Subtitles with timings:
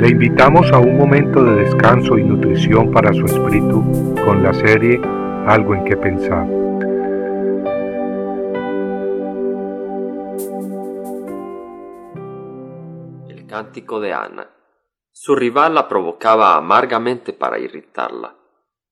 [0.00, 4.98] Le invitamos a un momento de descanso y nutrición para su espíritu con la serie
[5.46, 6.48] Algo en que pensar.
[13.28, 14.48] El cántico de Ana.
[15.12, 18.38] Su rival la provocaba amargamente para irritarla,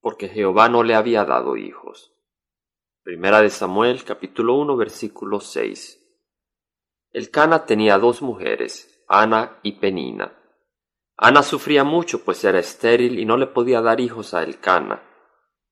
[0.02, 2.12] porque Jehová no le había dado hijos.
[3.02, 6.04] Primera de Samuel capítulo 1 versículo 6.
[7.12, 10.37] El Cana tenía dos mujeres, Ana y Penina.
[11.20, 15.02] Ana sufría mucho pues era estéril y no le podía dar hijos a Elcana.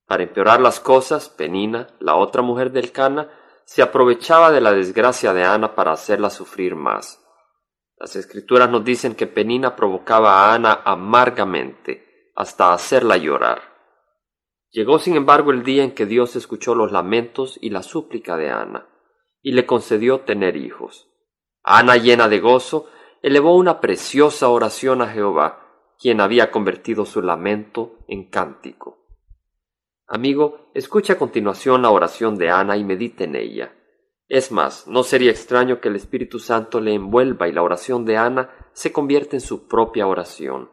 [0.04, 3.30] Para empeorar las cosas, Penina, la otra mujer del Cana,
[3.64, 7.24] se aprovechaba de la desgracia de Ana para hacerla sufrir más.
[7.96, 13.62] Las escrituras nos dicen que Penina provocaba a Ana amargamente, hasta hacerla llorar.
[14.70, 18.50] Llegó sin embargo el día en que Dios escuchó los lamentos y la súplica de
[18.50, 18.88] Ana,
[19.42, 21.08] y le concedió tener hijos.
[21.62, 22.88] Ana, llena de gozo,
[23.26, 25.58] elevó una preciosa oración a Jehová,
[25.98, 28.98] quien había convertido su lamento en cántico.
[30.06, 33.74] Amigo, escucha a continuación la oración de Ana y medite en ella.
[34.28, 38.16] Es más, no sería extraño que el Espíritu Santo le envuelva y la oración de
[38.16, 40.70] Ana se convierta en su propia oración.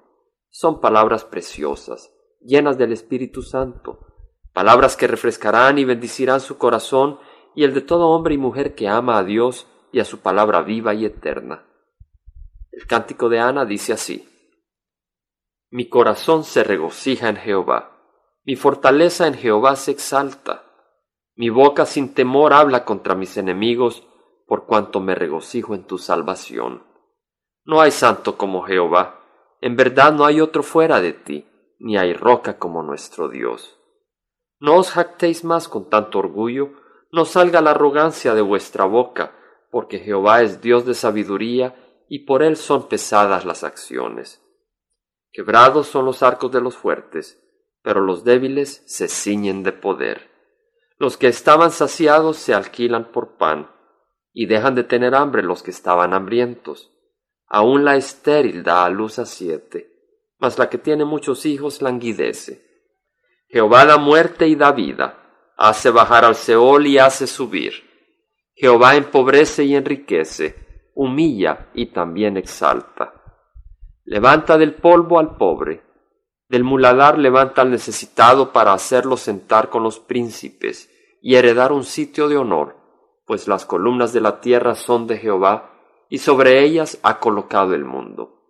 [0.52, 4.06] Son palabras preciosas, llenas del Espíritu Santo,
[4.54, 7.18] palabras que refrescarán y bendicirán su corazón
[7.56, 10.62] y el de todo hombre y mujer que ama a Dios y a su palabra
[10.62, 11.73] viva y eterna.
[12.74, 14.28] El cántico de Ana dice así,
[15.70, 17.92] Mi corazón se regocija en Jehová,
[18.44, 20.64] mi fortaleza en Jehová se exalta,
[21.36, 24.08] mi boca sin temor habla contra mis enemigos,
[24.48, 26.84] por cuanto me regocijo en tu salvación.
[27.64, 29.20] No hay santo como Jehová,
[29.62, 33.78] en verdad no hay otro fuera de ti, ni hay roca como nuestro Dios.
[34.60, 36.72] No os jactéis más con tanto orgullo,
[37.12, 39.36] no salga la arrogancia de vuestra boca,
[39.70, 41.76] porque Jehová es Dios de sabiduría,
[42.08, 44.42] y por él son pesadas las acciones.
[45.32, 47.42] Quebrados son los arcos de los fuertes,
[47.82, 50.30] pero los débiles se ciñen de poder.
[50.98, 53.70] Los que estaban saciados se alquilan por pan,
[54.34, 56.92] y dejan de tener hambre los que estaban hambrientos.
[57.48, 59.94] Aún la estéril da a luz a siete,
[60.40, 62.64] mas la que tiene muchos hijos languidece.
[63.48, 67.74] Jehová da muerte y da vida, hace bajar al Seol y hace subir.
[68.56, 70.63] Jehová empobrece y enriquece,
[70.96, 73.14] humilla y también exalta.
[74.06, 75.82] Levanta del polvo al pobre,
[76.54, 80.88] del muladar levanta al necesitado para hacerlo sentar con los príncipes
[81.20, 82.78] y heredar un sitio de honor,
[83.26, 85.72] pues las columnas de la tierra son de Jehová,
[86.10, 88.44] y sobre ellas ha colocado el mundo.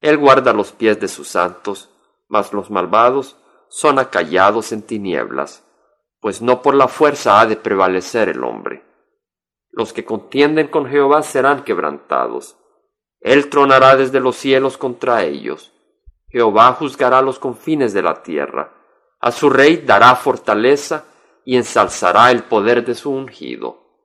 [0.00, 1.90] Él guarda los pies de sus santos,
[2.28, 3.36] mas los malvados
[3.68, 5.64] son acallados en tinieblas,
[6.20, 8.85] pues no por la fuerza ha de prevalecer el hombre.
[9.76, 12.56] Los que contienden con Jehová serán quebrantados.
[13.20, 15.74] Él tronará desde los cielos contra ellos.
[16.30, 18.72] Jehová juzgará los confines de la tierra.
[19.20, 21.04] A su rey dará fortaleza
[21.44, 24.00] y ensalzará el poder de su ungido.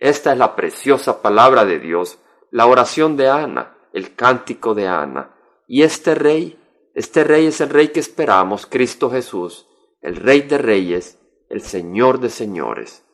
[0.00, 2.18] Esta es la preciosa palabra de Dios,
[2.50, 5.36] la oración de Ana, el cántico de Ana.
[5.68, 6.58] Y este rey,
[6.96, 9.68] este rey es el rey que esperamos, Cristo Jesús,
[10.00, 13.04] el rey de reyes, el Señor de señores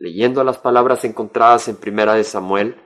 [0.00, 2.76] leyendo las palabras encontradas en Primera de Samuel,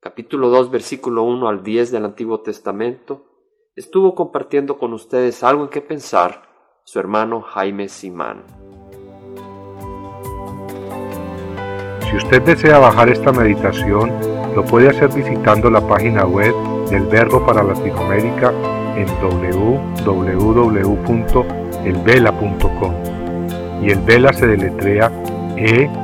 [0.00, 3.26] capítulo 2, versículo 1 al 10 del Antiguo Testamento,
[3.76, 6.42] estuvo compartiendo con ustedes algo en que pensar
[6.84, 8.44] su hermano Jaime Simán.
[12.00, 14.10] Si usted desea bajar esta meditación,
[14.54, 16.54] lo puede hacer visitando la página web
[16.88, 18.54] del Verbo para Latinoamérica
[18.96, 20.54] en www.elvela.com.
[23.82, 25.12] Y el Vela se deletrea
[25.56, 26.03] E